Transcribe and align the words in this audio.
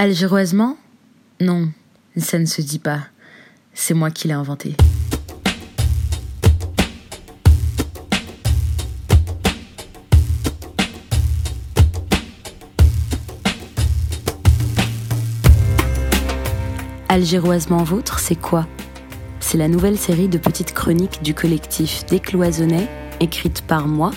Algéroisement? 0.00 0.76
Non, 1.40 1.72
ça 2.16 2.38
ne 2.38 2.44
se 2.44 2.62
dit 2.62 2.78
pas. 2.78 3.00
C'est 3.74 3.94
moi 3.94 4.12
qui 4.12 4.28
l'ai 4.28 4.34
inventé. 4.34 4.76
Algéroisement 17.08 17.82
vôtre, 17.82 18.20
c'est 18.20 18.36
quoi? 18.36 18.68
C'est 19.40 19.58
la 19.58 19.66
nouvelle 19.66 19.98
série 19.98 20.28
de 20.28 20.38
petites 20.38 20.74
chroniques 20.74 21.24
du 21.24 21.34
collectif 21.34 22.06
Décloisonnet, 22.06 22.88
écrite 23.18 23.62
par 23.62 23.88
moi, 23.88 24.12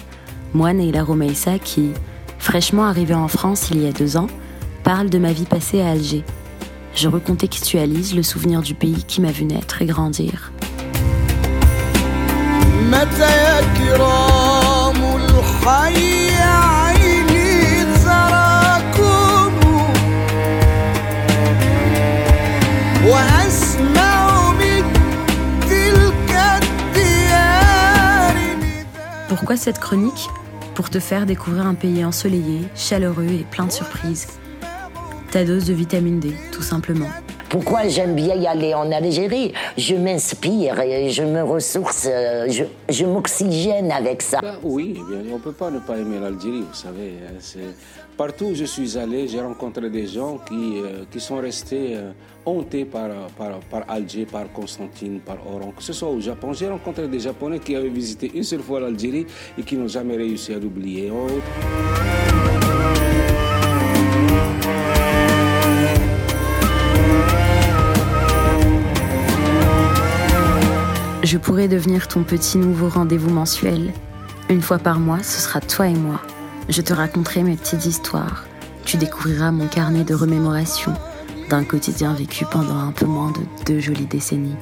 Moine 0.54 0.80
et 0.80 0.92
la 0.92 1.04
Romaïssa, 1.04 1.58
qui, 1.58 1.90
fraîchement 2.38 2.86
arrivé 2.86 3.16
en 3.16 3.28
France 3.28 3.72
il 3.72 3.82
y 3.82 3.88
a 3.88 3.92
deux 3.92 4.16
ans, 4.16 4.28
parle 4.84 5.10
de 5.10 5.18
ma 5.18 5.32
vie 5.32 5.46
passée 5.46 5.82
à 5.82 5.92
Alger. 5.92 6.24
Je 6.96 7.08
recontextualise 7.08 8.16
le 8.16 8.24
souvenir 8.24 8.62
du 8.62 8.74
pays 8.74 9.04
qui 9.06 9.22
m'a 9.22 9.32
vu 9.32 9.46
naître 9.46 9.82
et 9.82 9.86
grandir. 9.86 10.52
Pourquoi 29.30 29.56
cette 29.56 29.80
chronique? 29.80 30.30
Pour 30.76 30.90
te 30.90 31.00
faire 31.00 31.26
découvrir 31.26 31.66
un 31.66 31.74
pays 31.74 32.06
ensoleillé, 32.06 32.62
chaleureux 32.76 33.28
et 33.28 33.46
plein 33.50 33.66
de 33.66 33.72
surprises. 33.72 34.28
Ta 35.32 35.46
dose 35.46 35.64
de 35.64 35.74
vitamine 35.74 36.20
D, 36.20 36.34
tout 36.52 36.62
simplement. 36.62 37.08
Pourquoi 37.50 37.88
j'aime 37.88 38.16
bien 38.16 38.36
y 38.36 38.48
aller 38.48 38.74
en 38.74 38.92
Algérie? 38.92 39.54
Je 39.78 39.96
m'inspire 39.96 40.78
et 40.82 41.10
je 41.10 41.24
me 41.24 41.42
ressource, 41.42 42.06
euh, 42.12 42.50
je, 42.90 43.06
m'oxygène 43.06 43.94
avec 43.94 44.22
ça. 44.22 44.40
Bah 44.42 44.56
oui, 44.62 44.98
eh 44.98 45.10
bien, 45.10 45.32
on 45.32 45.38
ne 45.38 45.42
peut 45.42 45.54
pas 45.54 45.72
ne 45.72 45.80
pas 45.80 45.98
aimer 45.98 46.20
l'Algérie, 46.20 46.66
vous 46.68 46.74
savez. 46.74 47.14
Hein, 47.26 47.62
partout 48.18 48.48
où 48.48 48.56
je 48.56 48.66
suis 48.66 48.98
allé, 48.98 49.26
j'ai 49.30 49.40
rencontré 49.40 49.90
des 49.90 50.06
gens 50.06 50.38
qui, 50.46 50.82
euh, 50.82 51.06
qui 51.10 51.22
sont 51.22 51.38
restés 51.38 51.96
euh, 51.96 52.12
hontés 52.46 52.84
par, 52.84 53.10
par, 53.38 53.62
par, 53.70 53.90
Alger, 53.90 54.26
par 54.26 54.52
Constantine, 54.52 55.22
par 55.22 55.38
Oran. 55.48 55.72
Que 55.78 55.84
ce 55.84 55.94
soit 55.94 56.10
au 56.10 56.20
Japon, 56.20 56.52
j'ai 56.52 56.68
rencontré 56.68 57.08
des 57.08 57.22
Japonais 57.22 57.60
qui 57.60 57.74
avaient 57.74 57.88
visité 57.88 58.30
une 58.36 58.44
seule 58.44 58.62
fois 58.62 58.82
l'Algérie 58.82 59.26
et 59.58 59.64
qui 59.64 59.78
n'ont 59.78 59.88
jamais 59.88 60.18
réussi 60.18 60.54
à 60.54 60.60
l'oublier. 60.60 61.10
Oh. 61.10 62.41
Je 71.24 71.38
pourrais 71.38 71.68
devenir 71.68 72.08
ton 72.08 72.24
petit 72.24 72.58
nouveau 72.58 72.90
rendez-vous 72.90 73.30
mensuel. 73.30 73.94
Une 74.50 74.62
fois 74.62 74.80
par 74.80 75.00
mois, 75.00 75.22
ce 75.22 75.40
sera 75.40 75.62
toi 75.62 75.88
et 75.88 75.94
moi. 75.94 76.20
Je 76.68 76.82
te 76.82 76.94
raconterai 76.94 77.44
mes 77.44 77.56
petites 77.56 77.86
histoires. 77.86 78.46
Tu 78.86 78.98
découvriras 78.98 79.52
mon 79.52 79.68
carnet 79.68 80.04
de 80.04 80.16
remémoration 80.16 80.94
d'un 81.50 81.64
quotidien 81.64 82.14
vécu 82.14 82.46
pendant 82.50 82.78
un 82.78 82.92
peu 82.92 83.06
moins 83.06 83.32
de 83.32 83.42
deux 83.66 83.80
jolies 83.80 84.08
décennies. 84.08 84.56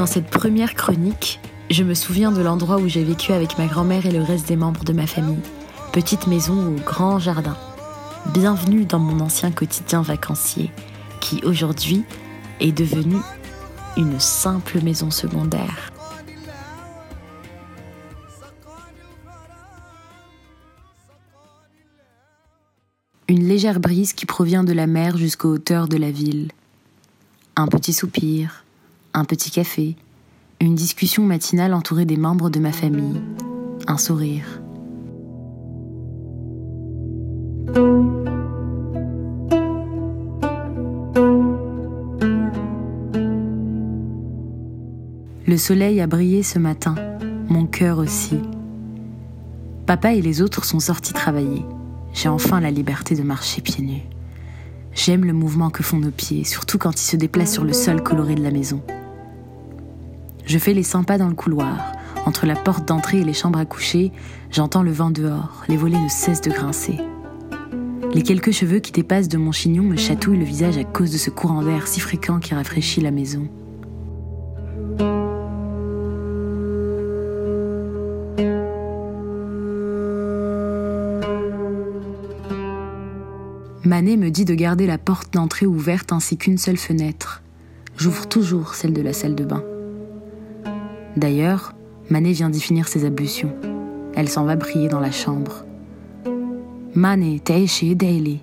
Dans 0.00 0.06
cette 0.06 0.30
première 0.30 0.76
chronique, 0.76 1.40
je 1.68 1.84
me 1.84 1.92
souviens 1.92 2.32
de 2.32 2.40
l'endroit 2.40 2.78
où 2.78 2.88
j'ai 2.88 3.04
vécu 3.04 3.32
avec 3.32 3.58
ma 3.58 3.66
grand-mère 3.66 4.06
et 4.06 4.10
le 4.10 4.22
reste 4.22 4.48
des 4.48 4.56
membres 4.56 4.82
de 4.82 4.94
ma 4.94 5.06
famille. 5.06 5.42
Petite 5.92 6.26
maison 6.26 6.68
au 6.68 6.80
grand 6.80 7.18
jardin. 7.18 7.54
Bienvenue 8.32 8.86
dans 8.86 8.98
mon 8.98 9.22
ancien 9.22 9.50
quotidien 9.50 10.00
vacancier, 10.00 10.70
qui 11.20 11.44
aujourd'hui 11.44 12.04
est 12.60 12.72
devenu 12.72 13.16
une 13.98 14.18
simple 14.18 14.80
maison 14.82 15.10
secondaire. 15.10 15.92
Une 23.30 23.46
légère 23.46 23.78
brise 23.78 24.12
qui 24.12 24.26
provient 24.26 24.64
de 24.64 24.72
la 24.72 24.88
mer 24.88 25.16
jusqu'aux 25.16 25.50
hauteurs 25.50 25.86
de 25.86 25.96
la 25.96 26.10
ville. 26.10 26.50
Un 27.54 27.68
petit 27.68 27.92
soupir, 27.92 28.64
un 29.14 29.24
petit 29.24 29.52
café, 29.52 29.94
une 30.60 30.74
discussion 30.74 31.22
matinale 31.22 31.72
entourée 31.72 32.06
des 32.06 32.16
membres 32.16 32.50
de 32.50 32.58
ma 32.58 32.72
famille, 32.72 33.20
un 33.86 33.98
sourire. 33.98 34.60
Le 45.46 45.56
soleil 45.56 46.00
a 46.00 46.08
brillé 46.08 46.42
ce 46.42 46.58
matin, 46.58 46.96
mon 47.48 47.66
cœur 47.66 47.98
aussi. 47.98 48.40
Papa 49.86 50.14
et 50.14 50.20
les 50.20 50.42
autres 50.42 50.64
sont 50.64 50.80
sortis 50.80 51.12
travailler. 51.12 51.64
J'ai 52.12 52.28
enfin 52.28 52.60
la 52.60 52.70
liberté 52.70 53.14
de 53.14 53.22
marcher 53.22 53.62
pieds 53.62 53.84
nus. 53.84 54.02
J'aime 54.92 55.24
le 55.24 55.32
mouvement 55.32 55.70
que 55.70 55.82
font 55.82 55.98
nos 55.98 56.10
pieds, 56.10 56.44
surtout 56.44 56.78
quand 56.78 57.00
ils 57.00 57.06
se 57.06 57.16
déplacent 57.16 57.52
sur 57.52 57.64
le 57.64 57.72
sol 57.72 58.02
coloré 58.02 58.34
de 58.34 58.42
la 58.42 58.50
maison. 58.50 58.82
Je 60.44 60.58
fais 60.58 60.74
les 60.74 60.82
100 60.82 61.04
pas 61.04 61.18
dans 61.18 61.28
le 61.28 61.34
couloir. 61.34 61.92
Entre 62.26 62.44
la 62.46 62.56
porte 62.56 62.86
d'entrée 62.86 63.20
et 63.20 63.24
les 63.24 63.32
chambres 63.32 63.58
à 63.58 63.64
coucher, 63.64 64.12
j'entends 64.50 64.82
le 64.82 64.92
vent 64.92 65.10
dehors, 65.10 65.62
les 65.68 65.76
volets 65.76 66.00
ne 66.00 66.08
cessent 66.08 66.42
de 66.42 66.50
grincer. 66.50 66.98
Les 68.12 68.22
quelques 68.22 68.50
cheveux 68.50 68.80
qui 68.80 68.90
dépassent 68.90 69.28
de 69.28 69.38
mon 69.38 69.52
chignon 69.52 69.84
me 69.84 69.96
chatouillent 69.96 70.38
le 70.38 70.44
visage 70.44 70.76
à 70.76 70.84
cause 70.84 71.12
de 71.12 71.18
ce 71.18 71.30
courant 71.30 71.62
d'air 71.62 71.86
si 71.86 72.00
fréquent 72.00 72.40
qui 72.40 72.54
rafraîchit 72.54 73.00
la 73.00 73.12
maison. 73.12 73.48
Manet 83.90 84.16
me 84.16 84.30
dit 84.30 84.44
de 84.44 84.54
garder 84.54 84.86
la 84.86 84.98
porte 84.98 85.34
d'entrée 85.34 85.66
ouverte 85.66 86.12
ainsi 86.12 86.36
qu'une 86.36 86.58
seule 86.58 86.76
fenêtre. 86.76 87.42
J'ouvre 87.96 88.28
toujours 88.28 88.76
celle 88.76 88.92
de 88.92 89.02
la 89.02 89.12
salle 89.12 89.34
de 89.34 89.42
bain. 89.42 89.64
D'ailleurs, 91.16 91.72
Manet 92.08 92.30
vient 92.30 92.50
d'y 92.50 92.60
finir 92.60 92.86
ses 92.86 93.04
ablutions. 93.04 93.52
Elle 94.14 94.28
s'en 94.28 94.44
va 94.44 94.54
briller 94.54 94.86
dans 94.86 95.00
la 95.00 95.10
chambre. 95.10 95.64
Manet, 96.94 97.42
chez 97.66 97.96
Daily. 97.96 98.38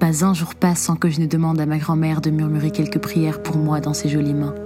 Pas 0.00 0.24
un 0.24 0.34
jour 0.34 0.56
passe 0.56 0.80
sans 0.80 0.96
que 0.96 1.10
je 1.10 1.20
ne 1.20 1.26
demande 1.26 1.60
à 1.60 1.66
ma 1.66 1.78
grand-mère 1.78 2.20
de 2.20 2.30
murmurer 2.30 2.72
quelques 2.72 2.98
prières 2.98 3.44
pour 3.44 3.58
moi 3.58 3.78
dans 3.78 3.94
ses 3.94 4.08
jolies 4.08 4.34
mains. 4.34 4.65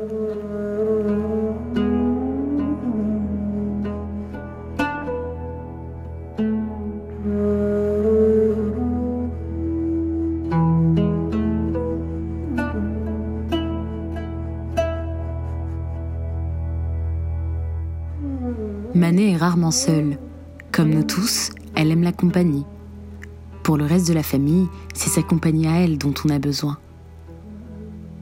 Rarement 19.50 19.72
seule. 19.72 20.16
Comme 20.70 20.90
nous 20.90 21.02
tous, 21.02 21.50
elle 21.74 21.90
aime 21.90 22.04
la 22.04 22.12
compagnie. 22.12 22.64
Pour 23.64 23.76
le 23.76 23.84
reste 23.84 24.06
de 24.06 24.12
la 24.12 24.22
famille, 24.22 24.68
c'est 24.94 25.10
sa 25.10 25.24
compagnie 25.24 25.66
à 25.66 25.80
elle 25.80 25.98
dont 25.98 26.14
on 26.24 26.28
a 26.28 26.38
besoin. 26.38 26.78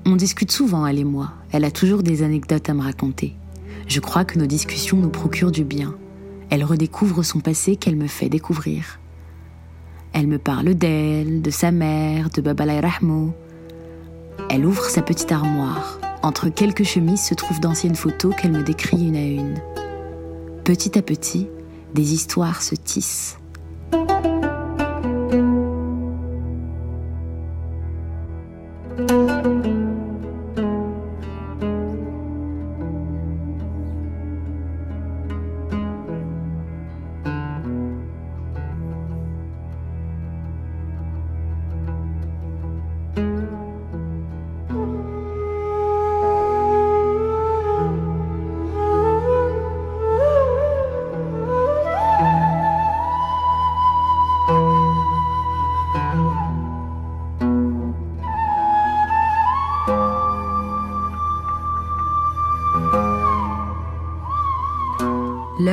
On 0.07 0.17
discute 0.17 0.51
souvent, 0.51 0.87
elle 0.87 0.99
et 0.99 1.05
moi. 1.05 1.33
Elle 1.53 1.67
a 1.67 1.71
toujours 1.71 2.03
des 2.03 2.23
anecdotes 2.23 2.71
à 2.71 2.73
me 2.73 2.81
raconter. 2.81 3.37
Je 3.89 4.01
crois 4.01 4.25
que 4.25 4.39
nos 4.39 4.47
discussions 4.47 4.97
nous 4.97 5.11
procurent 5.11 5.53
du 5.53 5.65
bien. 5.65 5.95
Elle 6.49 6.65
redécouvre 6.65 7.23
son 7.23 7.41
passé 7.41 7.77
qu'elle 7.77 7.97
me 7.97 8.07
fait 8.07 8.31
découvrir. 8.31 8.99
Elle 10.15 10.29
me 10.29 10.39
parle 10.39 10.75
d'elle, 10.77 11.43
de 11.43 11.51
sa 11.51 11.73
mère, 11.73 12.31
de 12.31 12.41
Babalay 12.41 12.81
Rahmo. 12.81 13.35
Elle 14.49 14.65
ouvre 14.65 14.85
sa 14.87 15.03
petite 15.03 15.31
armoire. 15.31 16.01
Entre 16.23 16.49
quelques 16.49 16.85
chemises 16.85 17.23
se 17.23 17.35
trouvent 17.35 17.61
d'anciennes 17.61 17.97
photos 17.97 18.35
qu'elle 18.35 18.53
me 18.53 18.63
décrit 18.63 19.09
une 19.09 19.17
à 19.17 19.27
une. 19.27 19.78
Petit 20.69 20.99
à 20.99 21.03
petit, 21.03 21.47
des 21.95 22.13
histoires 22.13 22.61
se 22.61 22.75
tissent. 22.75 23.39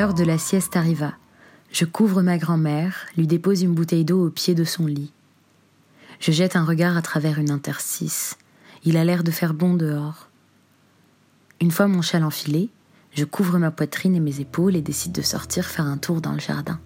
L'heure 0.05 0.13
de 0.13 0.23
la 0.23 0.37
sieste 0.37 0.77
arriva. 0.77 1.13
Je 1.71 1.83
couvre 1.83 2.21
ma 2.21 2.37
grand-mère, 2.37 3.07
lui 3.17 3.25
dépose 3.25 3.63
une 3.63 3.73
bouteille 3.73 4.05
d'eau 4.05 4.27
au 4.27 4.29
pied 4.29 4.53
de 4.53 4.63
son 4.63 4.85
lit. 4.85 5.11
Je 6.19 6.31
jette 6.31 6.55
un 6.55 6.63
regard 6.63 6.95
à 6.95 7.01
travers 7.01 7.39
une 7.39 7.49
interstice. 7.49 8.37
Il 8.83 8.97
a 8.97 9.03
l'air 9.03 9.23
de 9.23 9.31
faire 9.31 9.55
bon 9.55 9.73
dehors. 9.73 10.29
Une 11.59 11.71
fois 11.71 11.87
mon 11.87 12.03
châle 12.03 12.23
enfilé, 12.23 12.69
je 13.15 13.25
couvre 13.25 13.57
ma 13.57 13.71
poitrine 13.71 14.13
et 14.13 14.19
mes 14.19 14.41
épaules 14.41 14.75
et 14.75 14.83
décide 14.83 15.11
de 15.11 15.23
sortir 15.23 15.65
faire 15.65 15.87
un 15.87 15.97
tour 15.97 16.21
dans 16.21 16.33
le 16.33 16.39
jardin. 16.39 16.79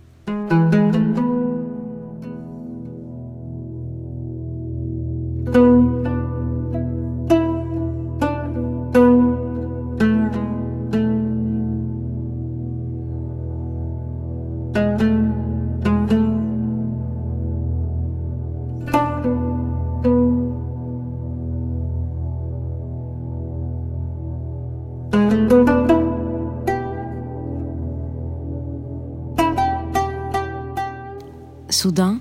Soudain, 31.70 32.20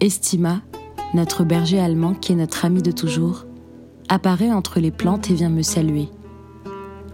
Estima, 0.00 0.62
notre 1.12 1.44
berger 1.44 1.78
allemand 1.78 2.14
qui 2.14 2.32
est 2.32 2.36
notre 2.36 2.64
ami 2.64 2.80
de 2.80 2.90
toujours, 2.90 3.44
apparaît 4.08 4.50
entre 4.50 4.80
les 4.80 4.90
plantes 4.90 5.30
et 5.30 5.34
vient 5.34 5.50
me 5.50 5.60
saluer. 5.60 6.08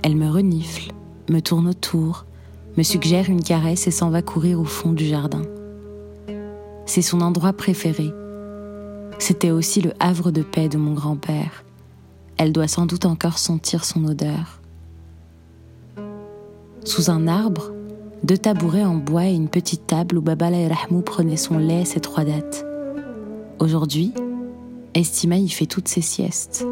Elle 0.04 0.14
me 0.14 0.30
renifle, 0.30 0.92
me 1.28 1.40
tourne 1.40 1.68
autour, 1.68 2.26
me 2.76 2.82
suggère 2.82 3.28
une 3.28 3.42
caresse 3.42 3.86
et 3.86 3.90
s'en 3.90 4.10
va 4.10 4.22
courir 4.22 4.60
au 4.60 4.64
fond 4.64 4.92
du 4.92 5.06
jardin. 5.06 5.42
C'est 6.86 7.02
son 7.02 7.20
endroit 7.20 7.52
préféré. 7.52 8.12
C'était 9.18 9.50
aussi 9.50 9.80
le 9.80 9.92
havre 10.00 10.30
de 10.30 10.42
paix 10.42 10.68
de 10.68 10.78
mon 10.78 10.94
grand-père. 10.94 11.64
Elle 12.36 12.52
doit 12.52 12.68
sans 12.68 12.86
doute 12.86 13.04
encore 13.04 13.38
sentir 13.38 13.84
son 13.84 14.04
odeur. 14.04 14.60
Sous 16.84 17.10
un 17.10 17.28
arbre, 17.28 17.70
deux 18.24 18.38
tabourets 18.38 18.84
en 18.84 18.96
bois 18.96 19.26
et 19.26 19.34
une 19.34 19.48
petite 19.48 19.86
table 19.86 20.18
où 20.18 20.22
Baba 20.22 20.48
Rahmou 20.48 21.02
prenait 21.02 21.36
son 21.36 21.58
lait 21.58 21.84
ses 21.84 22.00
trois 22.00 22.24
dates. 22.24 22.64
Aujourd'hui, 23.58 24.14
Estima 24.94 25.36
y 25.36 25.48
fait 25.48 25.66
toutes 25.66 25.88
ses 25.88 26.00
siestes. 26.00 26.66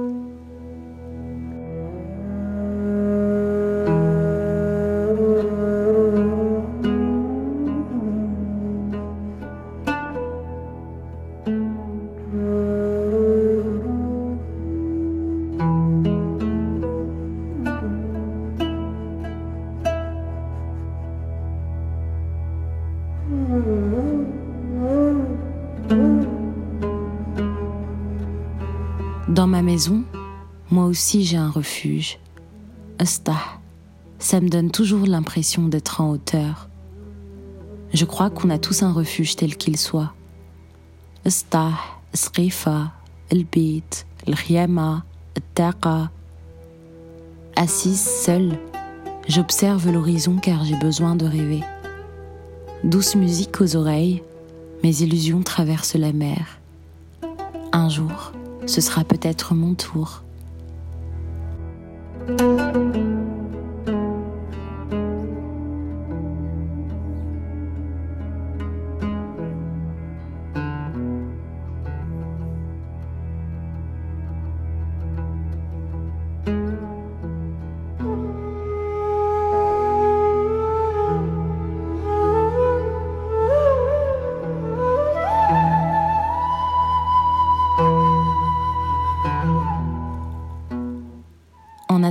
Dans 29.28 29.46
ma 29.46 29.62
maison, 29.62 30.02
moi 30.70 30.86
aussi 30.86 31.24
j'ai 31.24 31.36
un 31.36 31.50
refuge. 31.50 32.18
Astah, 32.98 33.60
ça 34.18 34.40
me 34.40 34.48
donne 34.48 34.70
toujours 34.70 35.06
l'impression 35.06 35.68
d'être 35.68 36.00
en 36.00 36.10
hauteur. 36.10 36.68
Je 37.92 38.04
crois 38.04 38.30
qu'on 38.30 38.50
a 38.50 38.58
tous 38.58 38.82
un 38.82 38.92
refuge 38.92 39.36
tel 39.36 39.56
qu'il 39.56 39.76
soit. 39.76 40.12
Astah, 41.24 41.72
Srifa, 42.14 42.92
El 43.30 43.44
Beit, 43.44 44.06
El 44.26 44.34
Khiyama, 44.34 45.04
Taqa. 45.54 46.10
Assise 47.54 48.00
seule, 48.00 48.58
j'observe 49.28 49.90
l'horizon 49.90 50.36
car 50.36 50.64
j'ai 50.64 50.78
besoin 50.78 51.16
de 51.16 51.26
rêver. 51.26 51.62
Douce 52.84 53.14
musique 53.14 53.60
aux 53.60 53.76
oreilles, 53.76 54.22
mes 54.82 55.02
illusions 55.02 55.42
traversent 55.42 55.96
la 55.96 56.12
mer. 56.12 56.60
Un 57.72 57.88
jour, 57.88 58.32
ce 58.66 58.80
sera 58.80 59.04
peut-être 59.04 59.54
mon 59.54 59.74
tour. 59.74 60.22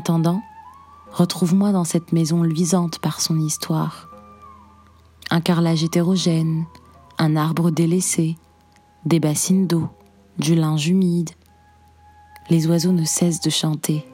Attendant, 0.07 0.41
retrouve-moi 1.11 1.73
dans 1.73 1.83
cette 1.83 2.13
maison 2.13 2.41
luisante 2.41 2.97
par 2.99 3.19
son 3.19 3.37
histoire. 3.41 4.07
Un 5.29 5.41
carrelage 5.41 5.83
hétérogène, 5.83 6.63
un 7.17 7.35
arbre 7.35 7.71
délaissé, 7.71 8.37
des 9.03 9.19
bassines 9.19 9.67
d'eau, 9.67 9.89
du 10.39 10.55
linge 10.55 10.87
humide. 10.87 11.31
Les 12.49 12.67
oiseaux 12.67 12.93
ne 12.93 13.03
cessent 13.03 13.41
de 13.41 13.49
chanter. 13.49 14.05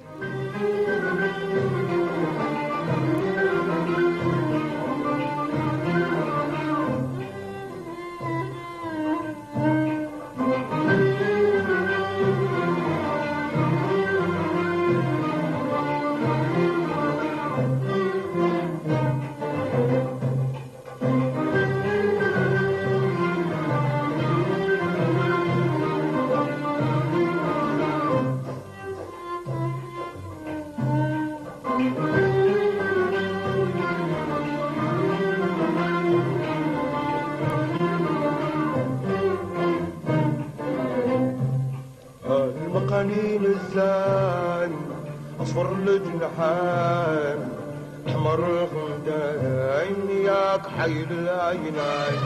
احمر 48.24 48.46
الخندين 48.64 50.26
ياك 50.26 50.62
حي 50.78 51.04
العينين 51.12 52.20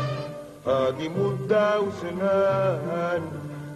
هادي 0.68 1.10
مدة 1.10 1.82
وسنان 1.82 3.22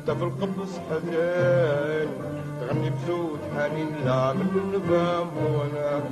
طفل 0.07 0.31
قبص 0.41 0.73
حزين. 0.89 2.09
تغني 2.61 2.89
بزود 2.89 3.39
حنين 3.55 3.89
لا 4.05 4.33
من 4.33 4.49
النبام 4.63 5.27
وأنا 5.43 6.03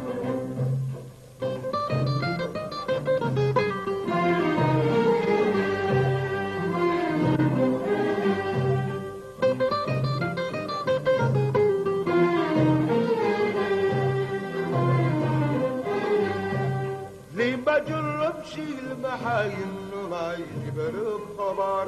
المحاين 19.19 20.09
ما 20.11 20.33
يجبر 20.33 21.17
بخبر 21.37 21.87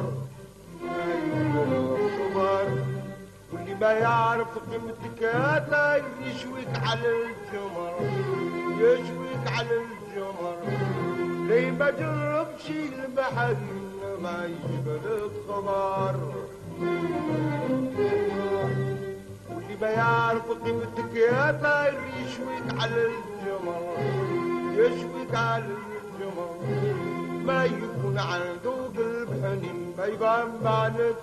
ما 0.82 1.16
يجبر 1.16 1.96
بخبر 1.96 2.68
واللي 3.54 3.76
ما 3.76 3.92
يعرف 3.92 4.48
قيمتك 4.72 5.24
هذا 5.24 6.04
يشويك 6.22 6.68
على 6.88 7.08
الجمر 7.10 7.94
يشويك 8.80 9.48
على 9.58 9.70
الجمر 9.78 10.58
لي 11.48 11.72
بجرب 11.72 12.48
شي 12.68 12.86
المحاين 12.86 13.58
ما 14.24 14.46
يجبر 14.46 15.30
بخبر 15.48 16.16
واللي 19.50 19.76
ما 19.82 19.90
يعرف 19.90 20.52
قيمتك 20.66 21.18
هذا 21.18 21.88
يشويك 22.20 22.82
على 22.82 23.06
الجمر 23.06 23.98
يشويك 24.74 25.36
على 25.36 25.64
الجمر 25.64 25.91
ما 27.46 27.66
يكون 27.66 28.18
عنده 28.20 28.72
قلب 28.98 29.30
حنين 29.44 29.94
ما 29.98 30.06
يفهم 30.06 30.50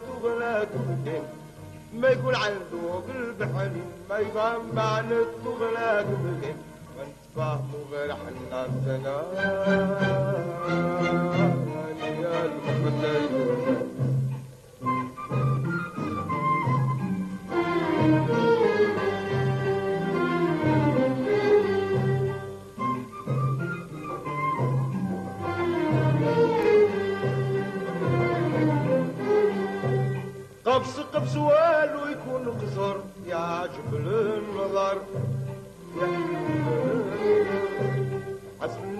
تغلى 0.07 0.67
كبدين 0.75 1.23
ما 1.95 2.09
يكون 2.09 2.35
عنده 2.35 2.83
قلب 3.09 3.43
حنين 3.57 3.91
ما 4.11 4.19
ما 4.75 4.83
غير 7.93 8.13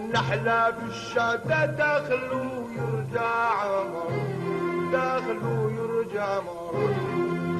النحلة 0.09 0.71
في 0.71 0.83
الشادة 0.89 1.65
داخل 1.65 2.29
ويرجع 2.33 3.53
عمر 3.61 4.11
داخل 4.91 5.37
ويرجع 5.47 6.23
عمر. 6.23 6.93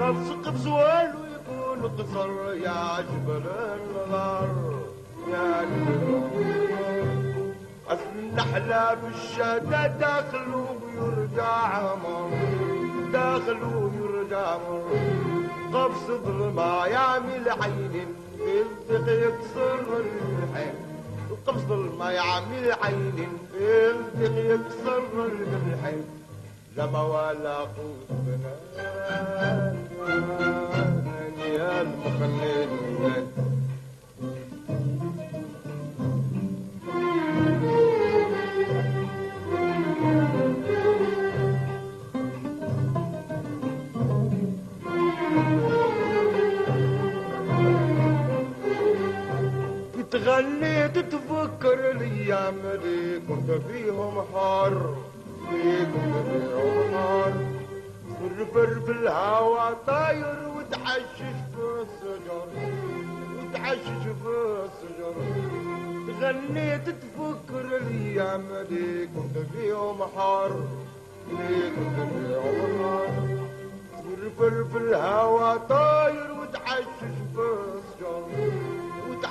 قبس 0.02 0.30
قبس 0.48 0.66
والو 0.68 1.20
يكون 1.36 1.92
قصر 1.98 2.54
يا 2.54 3.02
جبل 3.02 3.44
النظر 3.48 4.80
يا 5.28 5.64
جبل 5.64 6.30
النحلة 8.20 8.96
في 8.96 9.08
الشادة 9.16 9.88
داخل 9.88 10.46
ويرجع 10.56 11.54
عمر 11.54 12.30
داخل 13.14 13.58
ويرجع 13.64 14.58
مر 14.58 14.84
قبس 15.74 16.06
ظلمة 16.26 16.86
يعمل 16.86 17.50
عين 17.62 18.16
بالثق 18.38 19.08
يكسر 19.12 19.80
الحين 20.00 20.89
القمص 21.30 21.62
ما 22.00 22.12
يعمل 22.12 22.72
عين 22.82 23.28
البغ 23.60 24.38
يكسر 24.38 24.98
القمح 25.16 25.94
لا 26.78 26.86
ولا 27.02 27.58
قوت 27.58 28.08
بنان 28.10 29.76
يا 31.40 31.82
المخلل 31.82 33.28
الأيام 52.30 52.60
اللي 52.64 53.20
كنت 53.20 53.52
فيهم 53.52 54.24
حار 54.34 54.96
اللي 55.52 55.86
كنت 55.86 56.16
فيهم 56.30 56.96
حار 56.96 57.34
فرفر 58.20 58.80
في 58.86 58.92
الهوا 58.92 59.74
طاير 59.88 60.50
وتحشش 60.58 61.38
في 61.56 61.64
الشجر 61.82 62.48
وتحشش 63.40 64.04
في 64.24 64.60
الشجر. 64.66 65.14
تغنيت 66.22 66.90
تفكر 66.90 67.78
الأيام 67.78 68.44
اللي 68.52 69.08
كنت 69.08 69.38
فيهم 69.54 70.04
حار 70.16 70.52
اللي 71.32 71.70
كنت 71.70 71.98
فيهم 72.14 72.84
حار 72.84 73.40
فرفر 74.06 74.64
في 74.72 74.78
الهوا 74.78 75.58
طاير 75.58 76.32
وتحشش 76.42 77.16
في 77.36 77.42
الشجر. 77.42 78.69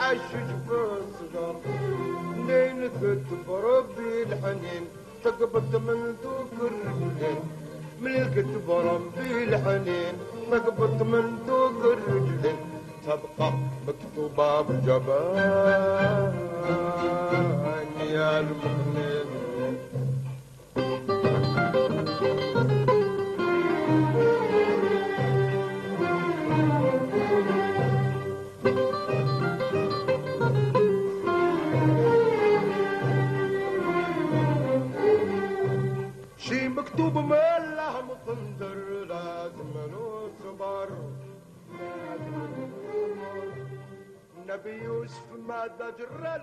تعشش 0.09 0.21
في 0.69 0.75
الصغار 0.75 1.57
منين 2.37 2.79
ثبت 2.89 3.27
تقبض 5.25 5.73
من 5.77 6.17
ذوك 6.25 6.53
الرجلين. 6.61 7.41
ملكت 8.01 8.53
بربي 8.69 9.45
الحنين 9.45 10.15
تقبض 10.51 11.03
من 11.03 11.39
ذوك 11.49 11.81
الرجلين. 11.85 12.57
تبقى 13.07 13.53
مكتوبة 13.89 14.61
بجبان 14.61 16.33
يا 18.11 18.41
المغنين 18.41 19.38
لازم 39.49 39.93
نصبر 39.95 40.89
نبي 44.49 44.85
يوسف 44.85 45.33
ما 45.33 45.67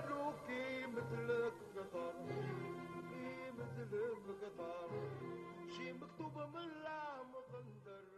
له 0.10 0.34
كي 0.48 0.86
مثلك 0.88 1.54
قطر 1.76 2.14
كي 3.10 3.52
مثلك 3.60 4.18
قطر 4.42 4.90
شي 5.78 5.94
مكتوب 5.94 6.38
من 6.38 6.58
الله 6.58 7.24
مقندر 7.34 8.15